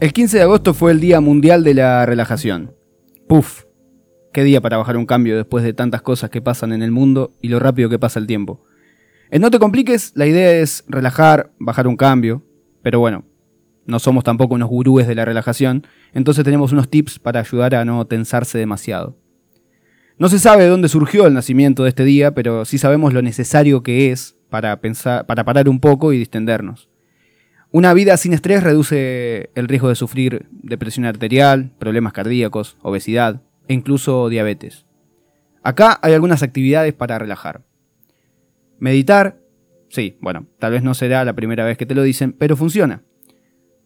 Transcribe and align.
El 0.00 0.14
15 0.14 0.38
de 0.38 0.42
agosto 0.44 0.72
fue 0.72 0.92
el 0.92 1.00
Día 1.00 1.20
Mundial 1.20 1.62
de 1.62 1.74
la 1.74 2.06
Relajación. 2.06 2.74
Puf, 3.28 3.64
qué 4.32 4.42
día 4.42 4.62
para 4.62 4.78
bajar 4.78 4.96
un 4.96 5.04
cambio 5.04 5.36
después 5.36 5.62
de 5.62 5.74
tantas 5.74 6.00
cosas 6.00 6.30
que 6.30 6.40
pasan 6.40 6.72
en 6.72 6.80
el 6.82 6.90
mundo 6.90 7.34
y 7.42 7.48
lo 7.48 7.58
rápido 7.58 7.90
que 7.90 7.98
pasa 7.98 8.18
el 8.18 8.26
tiempo. 8.26 8.64
En 9.30 9.42
No 9.42 9.50
te 9.50 9.58
compliques, 9.58 10.12
la 10.14 10.26
idea 10.26 10.52
es 10.52 10.84
relajar, 10.88 11.52
bajar 11.58 11.86
un 11.86 11.98
cambio, 11.98 12.42
pero 12.80 12.98
bueno, 12.98 13.26
no 13.84 13.98
somos 13.98 14.24
tampoco 14.24 14.54
unos 14.54 14.70
gurúes 14.70 15.06
de 15.06 15.14
la 15.14 15.26
relajación, 15.26 15.86
entonces 16.14 16.44
tenemos 16.44 16.72
unos 16.72 16.88
tips 16.88 17.18
para 17.18 17.40
ayudar 17.40 17.74
a 17.74 17.84
no 17.84 18.06
tensarse 18.06 18.56
demasiado. 18.56 19.18
No 20.16 20.30
se 20.30 20.38
sabe 20.38 20.62
de 20.62 20.70
dónde 20.70 20.88
surgió 20.88 21.26
el 21.26 21.34
nacimiento 21.34 21.82
de 21.82 21.90
este 21.90 22.04
día, 22.04 22.32
pero 22.32 22.64
sí 22.64 22.78
sabemos 22.78 23.12
lo 23.12 23.20
necesario 23.20 23.82
que 23.82 24.10
es 24.12 24.38
para, 24.48 24.80
pensar, 24.80 25.26
para 25.26 25.44
parar 25.44 25.68
un 25.68 25.78
poco 25.78 26.14
y 26.14 26.18
distendernos. 26.18 26.89
Una 27.72 27.94
vida 27.94 28.16
sin 28.16 28.32
estrés 28.32 28.64
reduce 28.64 29.50
el 29.54 29.68
riesgo 29.68 29.88
de 29.88 29.94
sufrir 29.94 30.48
depresión 30.50 31.06
arterial, 31.06 31.70
problemas 31.78 32.12
cardíacos, 32.12 32.76
obesidad 32.82 33.42
e 33.68 33.74
incluso 33.74 34.28
diabetes. 34.28 34.86
Acá 35.62 36.00
hay 36.02 36.14
algunas 36.14 36.42
actividades 36.42 36.94
para 36.94 37.16
relajar. 37.20 37.62
Meditar, 38.80 39.38
sí, 39.88 40.18
bueno, 40.20 40.48
tal 40.58 40.72
vez 40.72 40.82
no 40.82 40.94
será 40.94 41.24
la 41.24 41.34
primera 41.34 41.64
vez 41.64 41.78
que 41.78 41.86
te 41.86 41.94
lo 41.94 42.02
dicen, 42.02 42.32
pero 42.32 42.56
funciona. 42.56 43.04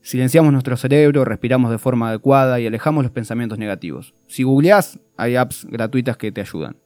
Silenciamos 0.01 0.51
nuestro 0.51 0.79
cerebro, 0.79 1.27
respiramos 1.27 1.71
de 1.71 1.79
forma 1.79 2.09
adecuada 2.09 2.61
y 2.61 2.67
alejamos 2.67 3.05
los 3.05 3.13
pensamientos 3.13 3.59
negativos. 3.59 4.15
Si 4.29 4.45
googleás, 4.45 4.99
hay 5.19 5.37
apps 5.37 5.67
gratuitas 5.69 6.17
que 6.17 6.33
te 6.33 6.41
ayudan. 6.41 6.79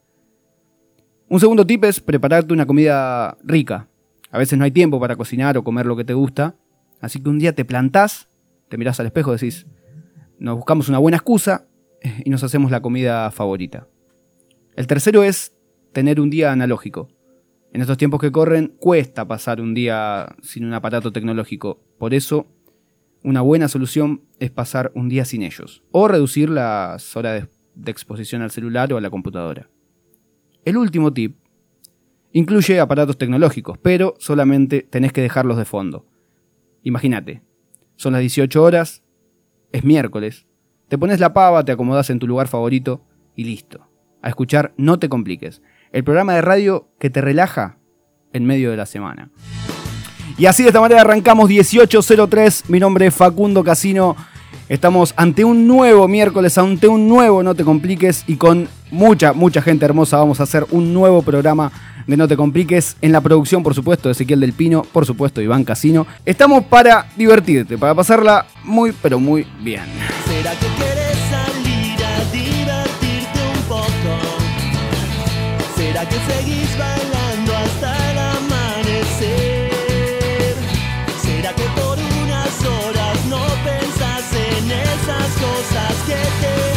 Un 1.29 1.39
segundo 1.39 1.65
tip 1.65 1.85
es 1.85 2.01
prepararte 2.01 2.53
una 2.53 2.67
comida 2.67 3.37
rica. 3.45 3.87
A 4.33 4.39
veces 4.39 4.59
no 4.59 4.65
hay 4.65 4.73
tiempo 4.73 4.99
para 4.99 5.15
cocinar 5.15 5.57
o 5.59 5.63
comer 5.63 5.87
lo 5.87 5.97
que 5.97 6.05
te 6.05 6.15
gusta, 6.15 6.57
Así 7.01 7.23
que 7.23 7.29
un 7.29 7.39
día 7.39 7.55
te 7.55 7.65
plantás, 7.65 8.29
te 8.69 8.77
mirás 8.77 9.01
al 9.01 9.07
espejo, 9.07 9.33
decís, 9.33 9.67
nos 10.39 10.57
buscamos 10.57 10.89
una 10.89 10.99
buena 10.99 11.17
excusa 11.17 11.67
y 12.25 12.31
nos 12.31 12.43
hacemos 12.45 12.71
la 12.71 12.81
comida 12.81 13.31
favorita. 13.31 13.89
El 14.77 14.87
tercero 14.87 15.23
es 15.25 15.55
tener 15.93 16.21
un 16.21 16.31
día 16.31 16.53
analógico. 16.53 17.09
En 17.73 17.81
estos 17.81 17.99
tiempos 17.99 18.21
que 18.21 18.33
corren 18.33 18.69
cuesta 18.79 19.27
pasar 19.27 19.61
un 19.61 19.75
día 19.75 20.37
sin 20.43 20.65
un 20.65 20.73
aparato 20.73 21.13
tecnológico. 21.13 21.81
Por 21.99 22.15
eso, 22.15 22.47
una 23.23 23.41
buena 23.41 23.69
solución 23.69 24.23
es 24.39 24.51
pasar 24.51 24.93
un 24.95 25.09
día 25.09 25.25
sin 25.25 25.43
ellos. 25.43 25.83
O 25.91 26.09
reducir 26.09 26.49
las 26.49 27.17
horas 27.17 27.43
de, 27.43 27.49
de 27.75 27.91
exposición 27.91 28.43
al 28.43 28.51
celular 28.51 28.93
o 28.93 28.97
a 28.97 29.01
la 29.01 29.11
computadora. 29.11 29.69
El 30.65 30.77
último 30.77 31.13
tip 31.13 31.37
incluye 32.33 32.81
aparatos 32.81 33.19
tecnológicos, 33.19 33.79
pero 33.79 34.15
solamente 34.19 34.83
tenés 34.83 35.13
que 35.13 35.23
dejarlos 35.23 35.57
de 35.57 35.65
fondo. 35.65 36.07
Imagínate, 36.89 37.43
son 37.97 38.15
las 38.15 38.23
18 38.23 38.63
horas, 38.63 39.03
es 39.73 39.85
miércoles, 39.85 40.47
te 40.89 40.97
pones 40.97 41.21
la 41.21 41.35
pava, 41.35 41.63
te 41.63 41.71
acomodas 41.71 42.09
en 42.09 42.19
tu 42.19 42.27
lugar 42.27 42.49
favorito 42.49 43.05
y 43.37 43.45
listo. 43.45 43.87
A 44.23 44.31
escuchar 44.31 44.73
No 44.79 44.99
te 44.99 45.11
compliques, 45.11 45.61
el 45.93 46.03
programa 46.03 46.33
de 46.33 46.41
radio 46.41 46.89
que 46.99 47.11
te 47.11 47.21
relaja 47.21 47.77
en 48.33 48.47
medio 48.47 48.71
de 48.71 48.79
la 48.79 48.87
semana. 48.87 49.31
Y 50.39 50.47
así 50.47 50.63
de 50.63 50.71
esta 50.71 50.81
manera 50.81 51.03
arrancamos 51.03 51.51
1803, 51.51 52.71
mi 52.71 52.81
nombre 52.81 53.05
es 53.09 53.15
Facundo 53.15 53.63
Casino. 53.63 54.17
Estamos 54.71 55.13
ante 55.19 55.45
un 55.45 55.67
nuevo 55.67 56.09
miércoles, 56.09 56.57
ante 56.57 56.89
un 56.89 57.07
nuevo 57.07 57.43
No 57.43 57.55
te 57.55 57.65
compliques 57.65 58.25
y 58.27 58.37
con 58.37 58.67
mucha, 58.91 59.35
mucha 59.35 59.61
gente 59.61 59.85
hermosa 59.85 60.17
vamos 60.17 60.41
a 60.41 60.45
hacer 60.45 60.65
un 60.71 60.95
nuevo 60.95 61.21
programa 61.21 61.71
de 62.09 62.17
No 62.17 62.27
Te 62.27 62.37
Compliques. 62.37 62.97
En 63.01 63.13
la 63.13 63.21
producción, 63.21 63.63
por 63.63 63.75
supuesto, 63.75 64.11
Ezequiel 64.11 64.41
del 64.41 64.55
Pino, 64.55 64.83
por 64.83 65.07
supuesto, 65.07 65.41
Iván 65.41 65.63
Casino. 65.63 66.09
Estamos 66.25 66.65
para 66.65 67.07
divertirte, 67.17 67.79
para 67.79 67.95
pasarla 67.95 68.47
muy, 68.65 68.93
pero 69.01 69.21
muy 69.21 69.47
bien. 69.61 69.83
¿Será 70.27 70.51
que 70.53 70.67
quieres 70.77 71.17
salir 71.31 72.03
a 72.03 72.25
divertirte 72.33 73.39
un 73.55 73.63
poco? 73.69 74.19
¿Será 75.77 76.09
que 76.09 76.17
seguís 76.17 76.77
bailando 76.79 77.57
hasta 77.57 78.11
el 78.11 78.19
amanecer? 78.19 79.71
¿Será 81.23 81.55
que 81.55 81.65
por 81.79 81.99
unas 81.99 82.65
horas 82.65 83.27
no 83.27 83.45
pensás 83.65 84.33
en 84.33 84.71
esas 84.73 85.29
cosas 85.35 85.93
que 86.07 86.15
te 86.15 86.68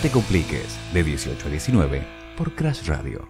te 0.00 0.10
compliques, 0.10 0.78
de 0.92 1.02
18 1.02 1.48
a 1.48 1.50
19 1.50 2.02
por 2.36 2.54
Crash 2.54 2.86
Radio. 2.86 3.28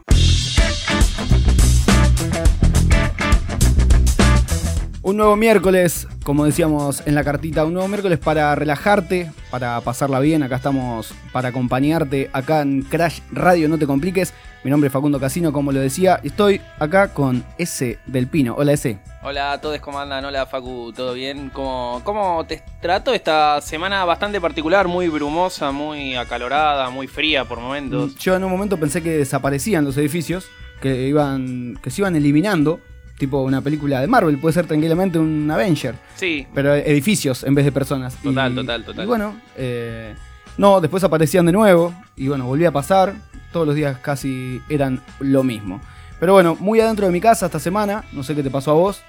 Un 5.08 5.16
nuevo 5.16 5.36
miércoles, 5.36 6.06
como 6.22 6.44
decíamos 6.44 7.02
en 7.06 7.14
la 7.14 7.24
cartita, 7.24 7.64
un 7.64 7.72
nuevo 7.72 7.88
miércoles 7.88 8.19
para 8.19 8.54
relajarte, 8.54 9.32
para 9.50 9.80
pasarla 9.80 10.20
bien. 10.20 10.42
Acá 10.42 10.56
estamos 10.56 11.14
para 11.32 11.48
acompañarte 11.48 12.28
acá 12.34 12.60
en 12.60 12.82
Crash 12.82 13.20
Radio, 13.32 13.70
no 13.70 13.78
te 13.78 13.86
compliques. 13.86 14.34
Mi 14.64 14.70
nombre 14.70 14.88
es 14.88 14.92
Facundo 14.92 15.19
Casino, 15.19 15.50
como 15.50 15.72
lo 15.72 15.80
decía. 15.80 16.20
Estoy 16.24 16.60
acá 16.78 17.14
con 17.14 17.42
S 17.56 17.98
del 18.04 18.26
Pino. 18.26 18.54
Hola 18.58 18.74
S. 18.74 18.98
Hola 19.22 19.52
a 19.52 19.60
todos, 19.62 19.80
¿cómo 19.80 19.98
andan? 19.98 20.26
Hola 20.26 20.44
Facu, 20.44 20.92
¿todo 20.94 21.14
bien? 21.14 21.48
¿Cómo, 21.54 22.02
¿Cómo 22.04 22.44
te 22.44 22.62
trato 22.82 23.14
esta 23.14 23.62
semana 23.62 24.04
bastante 24.04 24.42
particular? 24.42 24.88
Muy 24.88 25.08
brumosa, 25.08 25.72
muy 25.72 26.16
acalorada, 26.16 26.90
muy 26.90 27.06
fría 27.06 27.46
por 27.46 27.60
momentos. 27.60 28.14
Yo 28.16 28.36
en 28.36 28.44
un 28.44 28.50
momento 28.50 28.76
pensé 28.76 29.02
que 29.02 29.16
desaparecían 29.16 29.86
los 29.86 29.96
edificios, 29.96 30.50
que 30.82 31.08
iban, 31.08 31.78
que 31.82 31.90
se 31.90 32.02
iban 32.02 32.14
eliminando, 32.14 32.82
tipo 33.18 33.42
una 33.42 33.60
película 33.60 34.00
de 34.00 34.06
Marvel, 34.06 34.38
puede 34.38 34.52
ser 34.54 34.66
tranquilamente 34.66 35.18
un 35.18 35.50
Avenger, 35.50 35.94
Sí, 36.14 36.46
pero 36.54 36.74
edificios 36.74 37.42
en 37.44 37.54
vez 37.54 37.64
de 37.64 37.72
personas. 37.72 38.14
Total, 38.22 38.52
Y- 38.52 38.54
total, 38.54 38.84
total. 38.84 39.04
Y 39.04 39.06
bueno, 39.08 39.36
eh, 39.56 40.14
no, 40.56 40.80
después 40.80 41.02
aparecían 41.04 41.44
de 41.46 41.52
nuevo 41.52 41.92
y 42.16 42.28
bueno, 42.28 42.46
volví 42.46 42.64
a 42.64 42.72
pasar. 42.72 43.14
Todos 43.52 43.66
los 43.66 43.74
días 43.76 43.96
casi 43.98 44.60
eran 44.68 45.00
lo 45.20 45.42
mismo. 45.42 45.80
Pero 46.20 46.34
bueno, 46.34 46.56
muy 46.60 46.80
adentro 46.80 47.06
de 47.06 47.12
mi 47.12 47.20
casa 47.20 47.46
esta 47.46 47.58
semana, 47.58 48.04
no 48.12 48.22
sé 48.22 48.34
qué 48.34 48.42
te 48.42 48.50
pasó 48.50 48.72
a 48.72 48.74
vos. 48.74 49.02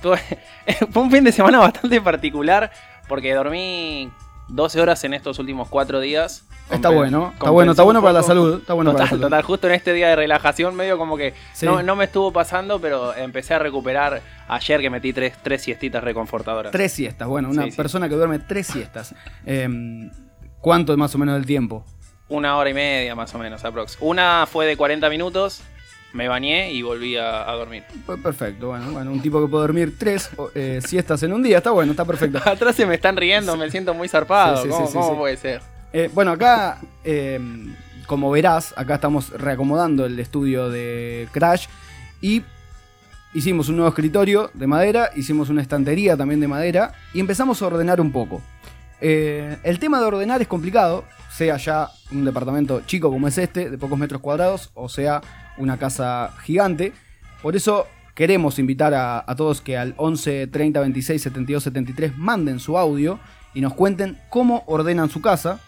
fue 0.00 0.18
un 1.02 1.10
fin 1.10 1.24
de 1.24 1.32
semana 1.32 1.58
bastante 1.58 2.00
particular 2.00 2.70
porque 3.08 3.34
dormí 3.34 4.08
12 4.50 4.80
horas 4.80 5.02
en 5.04 5.14
estos 5.14 5.38
últimos 5.38 5.68
4 5.68 6.00
días. 6.00 6.44
Está 6.70 6.90
bueno, 6.90 7.30
está 7.34 7.50
bueno, 7.50 7.72
está 7.72 7.82
bueno 7.82 8.00
para 8.00 8.12
la 8.12 8.22
salud. 8.22 8.60
Está 8.60 8.74
bueno 8.74 8.92
para 8.92 9.04
Total, 9.04 9.06
la 9.06 9.10
salud. 9.10 9.22
total, 9.22 9.42
justo 9.42 9.66
en 9.66 9.72
este 9.74 9.92
día 9.92 10.08
de 10.08 10.16
relajación 10.16 10.76
medio 10.76 10.98
como 10.98 11.16
que 11.16 11.34
Sí. 11.52 11.66
no, 11.66 11.82
no 11.82 11.96
me 11.96 12.04
estuvo 12.04 12.32
pasando, 12.32 12.80
pero 12.80 13.14
empecé 13.16 13.54
a 13.54 13.58
recuperar 13.58 14.22
ayer 14.48 14.80
que 14.80 14.90
metí 14.90 15.12
tres, 15.12 15.34
tres 15.42 15.62
siestitas 15.62 16.02
reconfortadoras. 16.04 16.70
Tres 16.72 16.92
siestas, 16.92 17.26
bueno, 17.26 17.48
una 17.50 17.64
Sí, 17.64 17.70
sí. 17.72 17.76
persona 17.76 18.08
que 18.08 18.14
duerme 18.14 18.38
tres 18.38 18.66
siestas. 18.68 19.14
Em, 19.46 20.10
¿Cuánto 20.60 20.96
más 20.96 21.14
o 21.14 21.18
menos 21.18 21.34
del 21.36 21.46
tiempo? 21.46 21.84
Una 22.28 22.56
hora 22.56 22.70
y 22.70 22.74
media 22.74 23.14
más 23.16 23.34
o 23.34 23.38
menos, 23.38 23.64
aprox. 23.64 23.96
Una 24.00 24.46
fue 24.46 24.66
de 24.66 24.76
40 24.76 25.08
minutos, 25.10 25.62
me 26.12 26.28
bañé 26.28 26.72
y 26.72 26.82
volví 26.82 27.16
a, 27.16 27.48
a 27.48 27.54
dormir. 27.54 27.84
Pues 28.04 28.20
perfecto, 28.20 28.68
bueno, 28.68 28.90
bueno, 28.90 29.12
un 29.12 29.20
tipo 29.20 29.40
que 29.40 29.48
puede 29.48 29.62
dormir 29.62 29.94
tres 29.98 30.30
eh, 30.54 30.80
siestas 30.84 31.22
en 31.22 31.32
un 31.32 31.42
día, 31.42 31.58
está 31.58 31.70
bueno, 31.70 31.92
está 31.92 32.04
perfecto. 32.04 32.38
Atrás 32.44 32.76
se 32.76 32.86
me 32.86 32.94
están 32.94 33.16
riendo, 33.16 33.56
me 33.56 33.70
siento 33.70 33.94
muy 33.94 34.08
zarpado. 34.08 34.56
Sí, 34.58 34.64
sí, 34.64 34.68
¿Cómo, 34.70 34.86
sí, 34.86 34.92
sí, 34.92 34.98
cómo 34.98 35.10
sí. 35.10 35.16
puede 35.18 35.36
ser? 35.36 35.62
Eh, 35.92 36.10
bueno, 36.12 36.32
acá, 36.32 36.78
eh, 37.04 37.40
como 38.06 38.30
verás, 38.30 38.74
acá 38.76 38.96
estamos 38.96 39.30
reacomodando 39.30 40.06
el 40.06 40.18
estudio 40.18 40.68
de 40.68 41.28
Crash 41.32 41.66
y 42.20 42.42
hicimos 43.34 43.68
un 43.68 43.76
nuevo 43.76 43.88
escritorio 43.88 44.50
de 44.54 44.66
madera, 44.66 45.10
hicimos 45.16 45.48
una 45.48 45.62
estantería 45.62 46.16
también 46.16 46.40
de 46.40 46.48
madera 46.48 46.92
y 47.14 47.20
empezamos 47.20 47.62
a 47.62 47.66
ordenar 47.66 48.00
un 48.00 48.12
poco. 48.12 48.42
Eh, 49.00 49.56
el 49.62 49.78
tema 49.78 49.98
de 50.00 50.06
ordenar 50.06 50.42
es 50.42 50.48
complicado, 50.48 51.04
sea 51.30 51.56
ya 51.56 51.88
un 52.10 52.24
departamento 52.24 52.82
chico 52.86 53.10
como 53.10 53.28
es 53.28 53.38
este, 53.38 53.70
de 53.70 53.78
pocos 53.78 53.98
metros 53.98 54.20
cuadrados, 54.20 54.70
o 54.74 54.88
sea 54.88 55.22
una 55.60 55.78
casa 55.78 56.34
gigante. 56.42 56.92
Por 57.42 57.54
eso 57.54 57.86
queremos 58.14 58.58
invitar 58.58 58.92
a, 58.94 59.34
todos 59.36 59.60
que 59.60 59.76
al 59.78 59.94
11 59.96 60.48
30 60.48 60.80
26 60.80 61.22
72 61.22 61.62
73 61.62 62.18
manden 62.18 62.58
su 62.58 62.76
audio 62.76 63.18
y 63.54 63.60
nos 63.60 63.74
cuenten 63.74 64.18
cómo 64.28 64.64
ordenan 64.66 65.10
su 65.10 65.20
casa. 65.20 65.60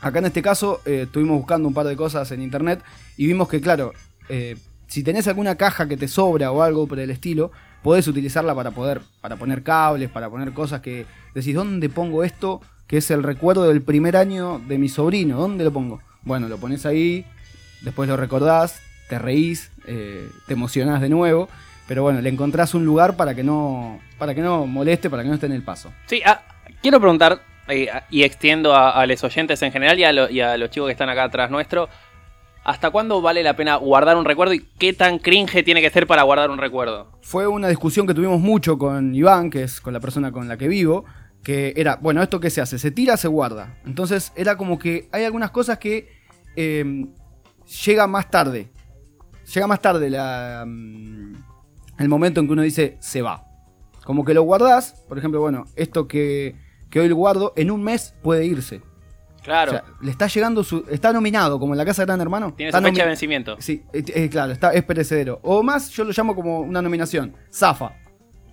Acá 0.00 0.20
en 0.20 0.26
este 0.26 0.42
caso 0.42 0.80
eh, 0.86 1.02
estuvimos 1.02 1.36
buscando 1.38 1.68
un 1.68 1.74
par 1.74 1.86
de 1.86 1.96
cosas 1.96 2.30
en 2.30 2.42
internet 2.42 2.82
y 3.16 3.26
vimos 3.26 3.48
que, 3.48 3.60
claro, 3.60 3.92
eh, 4.28 4.56
si 4.86 5.02
tenés 5.02 5.26
alguna 5.28 5.56
caja 5.56 5.88
que 5.88 5.96
te 5.96 6.08
sobra 6.08 6.50
o 6.52 6.62
algo 6.62 6.86
por 6.86 6.98
el 6.98 7.10
estilo, 7.10 7.50
podés 7.82 8.06
utilizarla 8.08 8.54
para 8.54 8.70
poder, 8.70 9.00
para 9.20 9.36
poner 9.36 9.62
cables, 9.62 10.10
para 10.10 10.30
poner 10.30 10.52
cosas 10.52 10.80
que 10.80 11.06
decís, 11.34 11.54
¿dónde 11.54 11.88
pongo 11.88 12.24
esto? 12.24 12.60
Que 12.86 12.98
es 12.98 13.10
el 13.10 13.22
recuerdo 13.22 13.64
del 13.64 13.82
primer 13.82 14.16
año 14.16 14.60
de 14.66 14.78
mi 14.78 14.88
sobrino, 14.88 15.38
¿dónde 15.38 15.64
lo 15.64 15.72
pongo? 15.72 16.00
Bueno, 16.22 16.48
lo 16.48 16.58
pones 16.58 16.86
ahí, 16.86 17.24
después 17.82 18.08
lo 18.08 18.16
recordás, 18.16 18.80
te 19.08 19.18
reís, 19.18 19.70
eh, 19.86 20.28
te 20.46 20.52
emocionás 20.54 21.00
de 21.00 21.08
nuevo, 21.08 21.48
pero 21.86 22.02
bueno, 22.02 22.20
le 22.20 22.28
encontrás 22.28 22.74
un 22.74 22.84
lugar 22.84 23.16
para 23.16 23.34
que 23.34 23.42
no, 23.42 23.98
para 24.18 24.34
que 24.34 24.42
no 24.42 24.66
moleste, 24.66 25.08
para 25.10 25.22
que 25.22 25.28
no 25.28 25.34
esté 25.34 25.46
en 25.46 25.52
el 25.52 25.62
paso. 25.62 25.92
Sí, 26.06 26.20
ah, 26.24 26.42
quiero 26.82 27.00
preguntar, 27.00 27.40
eh, 27.68 27.88
y 28.10 28.22
extiendo 28.22 28.74
a, 28.74 28.90
a 28.90 29.06
los 29.06 29.22
oyentes 29.24 29.60
en 29.62 29.72
general 29.72 29.98
y 29.98 30.04
a, 30.04 30.12
lo- 30.12 30.28
y 30.30 30.40
a 30.40 30.56
los 30.56 30.70
chicos 30.70 30.88
que 30.88 30.92
están 30.92 31.08
acá 31.08 31.24
atrás 31.24 31.50
nuestro, 31.50 31.88
¿hasta 32.64 32.90
cuándo 32.90 33.22
vale 33.22 33.42
la 33.42 33.56
pena 33.56 33.76
guardar 33.76 34.16
un 34.18 34.24
recuerdo 34.26 34.52
y 34.54 34.66
qué 34.78 34.92
tan 34.92 35.18
cringe 35.18 35.64
tiene 35.64 35.80
que 35.80 35.88
ser 35.90 36.06
para 36.06 36.22
guardar 36.24 36.50
un 36.50 36.58
recuerdo? 36.58 37.10
Fue 37.22 37.46
una 37.46 37.68
discusión 37.68 38.06
que 38.06 38.12
tuvimos 38.14 38.40
mucho 38.40 38.76
con 38.76 39.14
Iván, 39.14 39.48
que 39.50 39.62
es 39.62 39.80
con 39.80 39.92
la 39.94 40.00
persona 40.00 40.30
con 40.32 40.48
la 40.48 40.56
que 40.58 40.68
vivo, 40.68 41.04
que 41.42 41.72
era, 41.76 41.96
bueno, 41.96 42.22
¿esto 42.22 42.40
qué 42.40 42.50
se 42.50 42.60
hace? 42.60 42.78
Se 42.78 42.90
tira, 42.90 43.16
se 43.16 43.28
guarda. 43.28 43.78
Entonces 43.86 44.32
era 44.36 44.56
como 44.58 44.78
que 44.78 45.08
hay 45.12 45.24
algunas 45.24 45.50
cosas 45.50 45.78
que 45.78 46.10
eh, 46.56 47.06
llega 47.86 48.06
más 48.06 48.30
tarde. 48.30 48.68
Llega 49.54 49.66
más 49.66 49.80
tarde 49.80 50.10
la, 50.10 50.64
mm, 50.66 51.34
el 51.98 52.08
momento 52.08 52.40
en 52.40 52.46
que 52.46 52.52
uno 52.52 52.62
dice, 52.62 52.96
se 53.00 53.22
va. 53.22 53.44
Como 54.04 54.24
que 54.24 54.34
lo 54.34 54.42
guardás, 54.42 55.04
por 55.08 55.18
ejemplo, 55.18 55.40
bueno, 55.40 55.64
esto 55.76 56.06
que, 56.06 56.56
que 56.90 57.00
hoy 57.00 57.08
lo 57.08 57.16
guardo, 57.16 57.52
en 57.56 57.70
un 57.70 57.82
mes 57.82 58.14
puede 58.22 58.46
irse. 58.46 58.82
Claro, 59.42 59.70
O 59.70 59.74
sea, 59.74 59.84
le 60.02 60.10
está 60.10 60.26
llegando 60.26 60.62
su... 60.62 60.84
Está 60.90 61.12
nominado, 61.12 61.58
como 61.58 61.72
en 61.72 61.78
la 61.78 61.84
casa 61.84 62.02
de 62.02 62.06
Gran 62.06 62.20
Hermano. 62.20 62.52
tiene 62.54 62.72
su 62.72 62.78
fecha 62.78 63.02
de 63.02 63.08
vencimiento. 63.08 63.56
Sí, 63.60 63.82
eh, 63.92 64.04
eh, 64.14 64.28
claro, 64.28 64.52
está, 64.52 64.72
es 64.72 64.84
perecedero. 64.84 65.40
O 65.42 65.62
más, 65.62 65.90
yo 65.90 66.04
lo 66.04 66.12
llamo 66.12 66.34
como 66.34 66.60
una 66.60 66.82
nominación. 66.82 67.34
Zafa. 67.52 67.92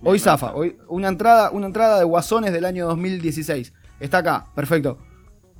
Hoy 0.02 0.18
Zafa. 0.18 0.54
Hoy, 0.54 0.76
una, 0.88 1.08
entrada, 1.08 1.50
una 1.50 1.66
entrada 1.66 1.98
de 1.98 2.04
Guasones 2.04 2.52
del 2.52 2.64
año 2.64 2.86
2016. 2.86 3.72
Está 4.00 4.18
acá, 4.18 4.46
perfecto. 4.54 4.98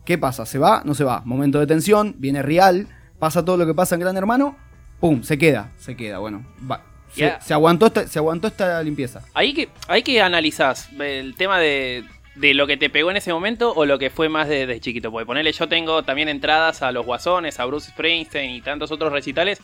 ¿Qué 0.04 0.16
pasa? 0.16 0.46
¿Se 0.46 0.58
va? 0.58 0.82
No 0.84 0.94
se 0.94 1.04
va. 1.04 1.22
Momento 1.24 1.58
de 1.58 1.66
tensión, 1.66 2.14
viene 2.18 2.40
real, 2.42 2.88
pasa 3.18 3.44
todo 3.44 3.56
lo 3.56 3.66
que 3.66 3.74
pasa 3.74 3.96
en 3.96 4.02
Gran 4.02 4.16
Hermano, 4.16 4.56
¡pum! 5.00 5.22
Se 5.22 5.38
queda, 5.38 5.70
se 5.78 5.96
queda. 5.96 6.19
Bueno, 6.19 6.44
va. 6.70 6.82
Se, 7.12 7.34
se 7.40 7.54
aguantó 7.54 7.87
esta, 7.87 8.06
se 8.06 8.19
aguantó 8.19 8.46
esta 8.48 8.82
limpieza. 8.82 9.22
Ahí 9.32 9.54
que, 9.54 9.69
ahí 9.88 10.02
que 10.02 10.20
analizás 10.20 10.90
el 11.00 11.34
tema 11.37 11.58
de, 11.58 12.04
de 12.34 12.52
lo 12.52 12.66
que 12.66 12.76
te 12.76 12.90
pegó 12.90 13.10
en 13.10 13.16
ese 13.16 13.32
momento 13.32 13.72
o 13.75 13.87
lo 13.87 13.98
que 13.98 14.10
fue 14.10 14.28
más 14.28 14.48
de, 14.48 14.66
de 14.66 14.81
chiquito. 14.81 15.10
Porque 15.10 15.25
ponele, 15.25 15.50
yo 15.52 15.66
tengo 15.66 16.02
también 16.02 16.28
entradas 16.28 16.82
a 16.82 16.93
los 16.93 17.06
Guasones, 17.06 17.58
a 17.58 17.64
Bruce 17.64 17.90
Springsteen 17.90 18.50
y 18.50 18.60
tantos 18.60 18.90
otros 18.90 19.12
recitales. 19.12 19.60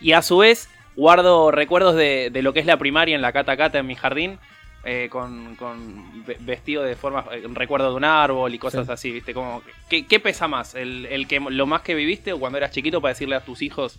Y 0.00 0.12
a 0.12 0.22
su 0.22 0.38
vez 0.38 0.68
guardo 0.94 1.50
recuerdos 1.50 1.96
de, 1.96 2.30
de 2.32 2.42
lo 2.42 2.52
que 2.52 2.60
es 2.60 2.66
la 2.66 2.76
primaria 2.76 3.16
en 3.16 3.22
la 3.22 3.32
Cata 3.32 3.56
Cata 3.56 3.78
en 3.78 3.86
mi 3.86 3.96
jardín. 3.96 4.38
eh, 4.84 5.08
con, 5.10 5.54
con 5.56 6.24
ve- 6.26 6.36
vestido 6.40 6.82
de 6.82 6.96
forma, 6.96 7.24
eh, 7.32 7.42
recuerdo 7.52 7.90
de 7.90 7.96
un 7.96 8.04
árbol 8.04 8.52
y 8.54 8.58
cosas 8.58 8.86
Sí. 8.86 8.92
así, 8.92 9.10
¿viste? 9.12 9.32
Como, 9.32 9.62
¿qué, 9.88 10.06
qué 10.06 10.18
pesa 10.20 10.48
más? 10.48 10.74
¿El, 10.74 11.06
el 11.06 11.26
que, 11.28 11.38
¿Lo 11.40 11.66
más 11.66 11.82
que 11.82 11.94
viviste 11.94 12.32
o 12.32 12.38
cuando 12.40 12.58
eras 12.58 12.72
chiquito 12.72 13.00
para 13.00 13.14
decirle 13.14 13.36
a 13.36 13.40
tus 13.44 13.62
hijos, 13.62 13.98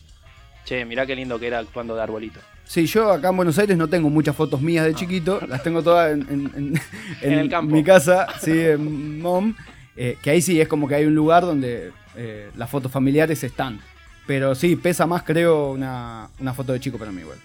che, 0.65 0.85
mirá 0.85 1.05
qué 1.05 1.15
lindo 1.15 1.39
que 1.39 1.47
era 1.47 1.59
actuando 1.59 1.95
de 1.95 2.01
arbolito? 2.01 2.39
Sí, 2.65 2.85
yo 2.85 3.11
acá 3.11 3.29
en 3.29 3.35
Buenos 3.37 3.57
Aires 3.59 3.77
no 3.77 3.87
tengo 3.89 4.09
muchas 4.09 4.35
fotos 4.35 4.61
mías 4.61 4.85
de 4.85 4.93
chiquito, 4.95 5.41
las 5.47 5.61
tengo 5.63 5.83
todas 5.83 6.13
en, 6.13 6.21
en- 6.29 6.51
en- 6.55 6.81
En 7.21 7.33
el 7.39 7.49
campo. 7.49 7.73
mi 7.75 7.83
casa, 7.83 8.27
sí, 8.41 8.51
en 8.57 9.19
Mom, 9.21 9.53
eh, 9.95 10.17
que 10.21 10.29
ahí 10.29 10.41
sí 10.41 10.59
es 10.61 10.67
como 10.67 10.87
que 10.87 10.95
hay 10.95 11.05
un 11.05 11.13
lugar 11.15 11.43
donde 11.43 11.91
eh, 12.15 12.49
las 12.55 12.69
fotos 12.69 12.91
familiares 12.91 13.43
están. 13.43 13.79
Pero 14.25 14.55
sí, 14.55 14.77
pesa 14.77 15.05
más 15.05 15.23
creo 15.23 15.71
una, 15.71 16.29
una 16.39 16.53
foto 16.53 16.71
de 16.71 16.79
chico 16.79 16.97
para 16.97 17.11
mí 17.11 17.19
igual. 17.21 17.37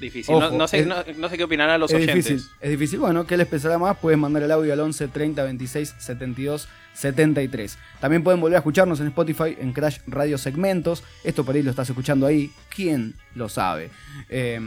Difícil. 0.00 0.34
Ojo, 0.34 0.50
no, 0.50 0.56
no 0.58 0.66
sé, 0.68 0.80
es- 0.80 0.86
no, 0.86 0.96
no 1.18 1.28
sé 1.28 1.36
qué 1.36 1.44
opinarán 1.44 1.78
los 1.78 1.90
es 1.90 1.96
oyentes. 1.96 2.24
difícil, 2.24 2.48
es 2.60 2.70
difícil. 2.70 2.98
Bueno, 3.00 3.26
¿qué 3.26 3.36
les 3.36 3.46
pesará 3.46 3.76
más? 3.78 3.98
Puedes 3.98 4.18
mandar 4.18 4.42
el 4.42 4.50
audio 4.50 4.72
al 4.72 4.80
11 4.80 5.08
30 5.08 5.42
26 5.44 5.94
72 5.98 6.68
73. 6.94 7.78
También 8.00 8.22
pueden 8.24 8.40
volver 8.40 8.56
a 8.56 8.60
escucharnos 8.60 8.98
en 9.00 9.06
Spotify 9.08 9.56
en 9.60 9.72
Crash 9.72 9.98
Radio 10.06 10.38
Segmentos. 10.38 11.04
Esto 11.22 11.44
por 11.44 11.54
ahí 11.54 11.62
lo 11.62 11.70
estás 11.70 11.88
escuchando 11.88 12.26
ahí. 12.26 12.50
¿Quién 12.74 13.14
lo 13.34 13.48
sabe? 13.48 13.90
Eh, 14.28 14.58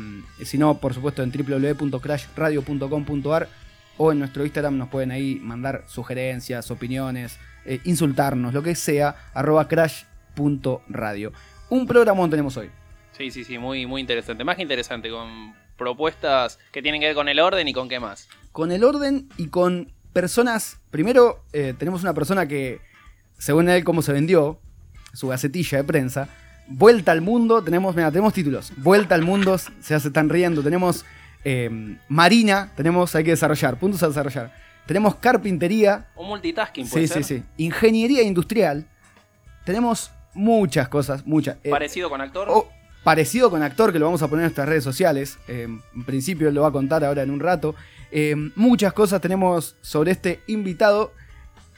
si 0.43 0.57
no, 0.57 0.77
por 0.79 0.93
supuesto 0.93 1.21
en 1.23 1.31
www.crashradio.com.ar 1.31 3.49
o 3.97 4.11
en 4.11 4.19
nuestro 4.19 4.43
Instagram 4.43 4.77
nos 4.77 4.89
pueden 4.89 5.11
ahí 5.11 5.39
mandar 5.41 5.83
sugerencias, 5.87 6.69
opiniones, 6.71 7.37
eh, 7.65 7.79
insultarnos, 7.83 8.53
lo 8.53 8.63
que 8.63 8.75
sea, 8.75 9.15
arroba 9.33 9.67
crash.radio. 9.67 11.31
Un 11.69 11.87
programón 11.87 12.29
tenemos 12.29 12.55
hoy. 12.57 12.69
Sí, 13.17 13.31
sí, 13.31 13.43
sí, 13.43 13.57
muy, 13.57 13.85
muy 13.85 14.01
interesante. 14.01 14.43
Más 14.43 14.55
que 14.55 14.63
interesante, 14.63 15.09
con 15.09 15.53
propuestas 15.77 16.59
que 16.71 16.81
tienen 16.81 17.01
que 17.01 17.07
ver 17.07 17.15
con 17.15 17.29
el 17.29 17.39
orden 17.39 17.67
y 17.67 17.73
con 17.73 17.89
qué 17.89 17.99
más. 17.99 18.27
con 18.51 18.71
el 18.71 18.83
orden 18.83 19.29
y 19.37 19.47
con 19.47 19.91
personas. 20.13 20.77
Primero, 20.91 21.43
eh, 21.53 21.73
tenemos 21.77 22.03
una 22.03 22.13
persona 22.13 22.47
que, 22.47 22.79
según 23.37 23.67
él, 23.69 23.83
cómo 23.83 24.01
se 24.03 24.13
vendió, 24.13 24.59
su 25.13 25.27
gacetilla 25.29 25.79
de 25.79 25.83
prensa. 25.83 26.29
Vuelta 26.67 27.11
al 27.11 27.21
mundo, 27.21 27.63
tenemos, 27.63 27.95
mira, 27.95 28.09
tenemos 28.11 28.33
títulos. 28.33 28.71
Vuelta 28.77 29.15
al 29.15 29.23
mundo, 29.23 29.57
se 29.57 29.95
hace 29.95 30.11
tan 30.11 30.29
riendo. 30.29 30.61
Tenemos 30.61 31.03
eh, 31.43 31.97
Marina, 32.07 32.71
tenemos, 32.75 33.15
hay 33.15 33.23
que 33.23 33.31
desarrollar, 33.31 33.77
puntos 33.77 34.01
a 34.03 34.07
desarrollar. 34.07 34.53
Tenemos 34.85 35.15
carpintería, 35.15 36.07
Un 36.15 36.27
multitasking, 36.27 36.87
puede 36.89 37.07
sí, 37.07 37.13
ser. 37.13 37.23
sí, 37.23 37.37
sí. 37.39 37.43
Ingeniería 37.57 38.21
industrial. 38.21 38.85
Tenemos 39.65 40.11
muchas 40.33 40.87
cosas, 40.89 41.25
muchas. 41.25 41.57
Eh, 41.63 41.69
Parecido 41.69 42.09
con 42.09 42.21
actor. 42.21 42.49
Parecido 43.03 43.49
con 43.49 43.63
actor, 43.63 43.91
que 43.91 43.99
lo 43.99 44.05
vamos 44.05 44.21
a 44.21 44.27
poner 44.27 44.43
en 44.43 44.45
nuestras 44.47 44.67
redes 44.67 44.83
sociales. 44.83 45.37
eh, 45.47 45.63
en 45.63 46.03
principio 46.03 46.49
lo 46.51 46.61
va 46.61 46.69
a 46.69 46.71
contar 46.71 47.03
ahora 47.03 47.23
en 47.23 47.31
un 47.31 47.39
rato. 47.39 47.75
Eh, 48.11 48.35
muchas 48.55 48.93
cosas 48.93 49.21
tenemos 49.21 49.75
sobre 49.81 50.11
este 50.11 50.41
invitado, 50.47 51.11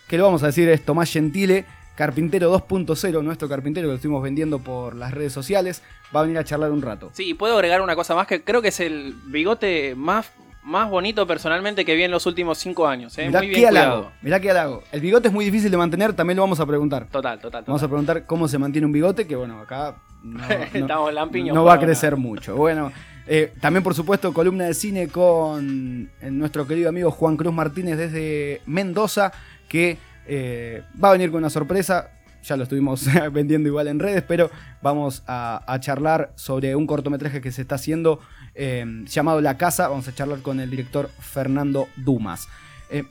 que 0.07 0.17
lo 0.17 0.25
vamos 0.25 0.43
a 0.43 0.47
decir 0.47 0.69
es 0.69 0.83
Tomás 0.83 1.11
Gentile, 1.11 1.65
carpintero 1.95 2.53
2.0, 2.53 3.23
nuestro 3.23 3.47
carpintero 3.47 3.87
que 3.87 3.91
lo 3.91 3.95
estuvimos 3.95 4.21
vendiendo 4.21 4.59
por 4.59 4.95
las 4.95 5.13
redes 5.13 5.33
sociales. 5.33 5.81
Va 6.15 6.19
a 6.19 6.23
venir 6.23 6.37
a 6.37 6.43
charlar 6.43 6.71
un 6.71 6.81
rato. 6.81 7.09
Sí, 7.13 7.33
puedo 7.33 7.55
agregar 7.55 7.81
una 7.81 7.95
cosa 7.95 8.15
más 8.15 8.27
que 8.27 8.43
creo 8.43 8.61
que 8.61 8.67
es 8.67 8.79
el 8.79 9.15
bigote 9.25 9.95
más, 9.95 10.29
más 10.65 10.89
bonito 10.89 11.25
personalmente 11.27 11.85
que 11.85 11.95
vi 11.95 12.03
en 12.03 12.11
los 12.11 12.25
últimos 12.25 12.57
cinco 12.57 12.87
años. 12.87 13.17
¿eh? 13.17 13.27
Mirá 13.27 13.39
Muy 13.39 13.49
qué 13.49 13.55
bien 13.57 13.69
halago, 13.69 13.95
cuidado. 13.95 14.11
mirá 14.21 14.39
qué 14.39 14.51
halago. 14.51 14.83
El 14.91 15.01
bigote 15.01 15.27
es 15.27 15.33
muy 15.33 15.45
difícil 15.45 15.71
de 15.71 15.77
mantener, 15.77 16.13
también 16.13 16.35
lo 16.37 16.43
vamos 16.43 16.59
a 16.59 16.65
preguntar. 16.65 17.07
Total, 17.11 17.39
total. 17.39 17.63
Vamos 17.67 17.83
a 17.83 17.87
preguntar 17.87 18.25
cómo 18.25 18.47
se 18.47 18.57
mantiene 18.57 18.85
un 18.85 18.91
bigote, 18.91 19.27
que 19.27 19.35
bueno, 19.35 19.59
acá 19.61 19.95
no, 20.23 20.39
no- 20.87 21.53
no 21.53 21.63
va 21.63 21.73
a 21.75 21.79
crecer 21.79 22.17
mucho. 22.17 22.55
Bueno, 22.55 22.91
eh, 23.27 23.53
también 23.61 23.83
por 23.83 23.93
supuesto 23.95 24.33
columna 24.33 24.65
de 24.65 24.73
cine 24.73 25.07
con 25.07 26.09
eh, 26.21 26.31
nuestro 26.31 26.67
querido 26.67 26.89
amigo 26.89 27.11
Juan 27.11 27.37
Cruz 27.37 27.53
Martínez 27.53 27.97
desde 27.97 28.61
Mendoza, 28.65 29.31
que 29.69 29.97
eh, 30.27 30.83
va 31.03 31.09
a 31.09 31.11
venir 31.13 31.29
con 31.31 31.39
una 31.39 31.49
sorpresa. 31.49 32.09
Ya 32.43 32.55
lo 32.57 32.63
estuvimos 32.63 33.07
vendiendo 33.31 33.69
igual 33.69 33.87
en 33.87 33.99
redes, 33.99 34.23
pero 34.27 34.51
vamos 34.81 35.23
a, 35.27 35.63
a 35.71 35.79
charlar 35.79 36.31
sobre 36.35 36.75
un 36.75 36.85
cortometraje 36.85 37.41
que 37.41 37.51
se 37.51 37.61
está 37.63 37.75
haciendo 37.75 38.19
eh, 38.55 39.03
llamado 39.05 39.41
La 39.41 39.57
Casa. 39.57 39.87
Vamos 39.87 40.07
a 40.07 40.15
charlar 40.15 40.41
con 40.41 40.59
el 40.59 40.69
director 40.69 41.09
Fernando 41.19 41.87
Dumas. 41.95 42.47
Eh, 42.89 43.03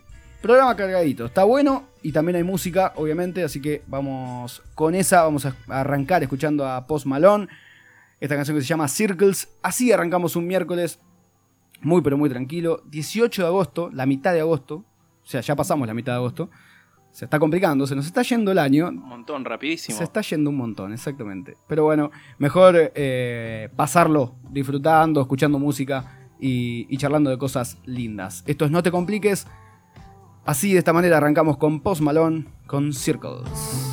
programa 0.45 0.77
cargadito, 0.77 1.25
está 1.25 1.45
bueno 1.45 1.85
y 2.03 2.13
también 2.13 2.37
hay 2.37 2.43
música, 2.43 2.93
obviamente, 2.97 3.43
así 3.45 3.63
que 3.63 3.83
vamos 3.87 4.63
con 4.75 4.95
esa, 4.95 5.23
vamos 5.23 5.47
a 5.47 5.57
arrancar 5.69 6.23
escuchando 6.23 6.69
a 6.69 6.87
Post 6.87 7.07
Malone, 7.07 7.49
esta 8.21 8.37
canción 8.37 8.55
que 8.55 8.61
se 8.63 8.69
llama 8.69 8.89
Circles, 8.89 9.49
así 9.63 9.91
arrancamos 9.91 10.37
un 10.37 10.47
miércoles 10.47 10.99
muy 11.81 12.03
pero 12.03 12.19
muy 12.19 12.29
tranquilo, 12.29 12.83
18 12.91 13.41
de 13.41 13.49
agosto, 13.49 13.91
la 13.91 14.05
mitad 14.05 14.35
de 14.35 14.41
agosto, 14.41 14.85
o 15.25 15.27
sea, 15.27 15.41
ya 15.41 15.57
pasamos 15.57 15.89
la 15.89 15.95
mitad 15.95 16.13
de 16.13 16.17
agosto, 16.17 16.51
se 17.15 17.27
está 17.27 17.39
complicando, 17.39 17.87
se 17.87 17.95
nos 17.95 18.07
está 18.07 18.23
yendo 18.23 18.51
el 18.51 18.59
año, 18.59 18.89
Un 18.89 18.97
montón, 19.09 19.45
rapidísimo. 19.45 19.97
se 19.97 20.03
está 20.03 20.21
yendo 20.21 20.51
un 20.51 20.57
montón, 20.57 20.93
exactamente. 20.93 21.57
Pero 21.69 21.85
bueno, 21.85 22.11
mejor 22.39 22.75
eh, 22.77 23.69
pasarlo 23.77 24.35
disfrutando, 24.51 25.21
escuchando 25.21 25.61
música 25.61 26.19
y, 26.41 26.89
y 26.93 26.97
charlando 26.99 27.31
de 27.31 27.39
cosas 27.39 27.79
lindas. 27.85 28.43
Esto 28.49 28.65
es 28.65 28.73
No 28.73 28.83
Te 28.83 28.91
Compliques. 28.91 29.47
Así, 30.45 30.73
de 30.73 30.81
esta 30.81 30.93
manera, 30.93 31.19
arrancamos 31.19 31.57
con 31.57 31.81
Post 31.81 32.01
Malone, 32.03 32.47
con 32.67 32.93
Circles. 32.93 33.84